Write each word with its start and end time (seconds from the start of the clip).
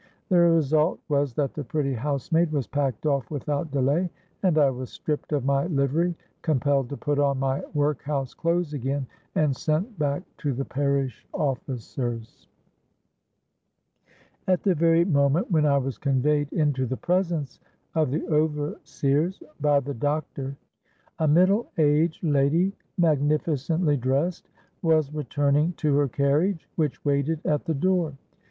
The 0.29 0.39
result 0.39 0.99
was 1.09 1.35
that 1.35 1.53
the 1.53 1.63
pretty 1.63 1.93
housemaid 1.93 2.51
was 2.51 2.65
packed 2.65 3.05
off 3.05 3.29
without 3.29 3.69
delay; 3.69 4.09
and 4.41 4.57
I 4.57 4.71
was 4.71 4.89
stripped 4.89 5.31
of 5.31 5.45
my 5.45 5.67
livery, 5.67 6.15
compelled 6.41 6.89
to 6.89 6.97
put 6.97 7.19
on 7.19 7.37
my 7.37 7.61
workhouse 7.75 8.33
clothes 8.33 8.73
again, 8.73 9.05
and 9.35 9.55
sent 9.55 9.99
back 9.99 10.23
to 10.39 10.53
the 10.53 10.65
parish 10.65 11.27
officers. 11.33 12.47
"At 14.47 14.63
the 14.63 14.73
very 14.73 15.05
moment 15.05 15.51
when 15.51 15.67
I 15.67 15.77
was 15.77 15.99
conveyed 15.99 16.51
into 16.51 16.87
the 16.87 16.97
presence 16.97 17.59
of 17.93 18.09
the 18.09 18.25
overseers 18.25 19.43
by 19.59 19.81
the 19.81 19.93
doctor, 19.93 20.57
a 21.19 21.27
middle 21.27 21.69
aged 21.77 22.23
lady, 22.23 22.73
magnificently 22.97 23.97
dressed, 23.97 24.49
was 24.81 25.13
returning 25.13 25.73
to 25.73 25.95
her 25.97 26.07
carriage 26.07 26.67
which 26.75 27.05
waited 27.05 27.39
at 27.45 27.65
the 27.65 27.75
door. 27.75 28.15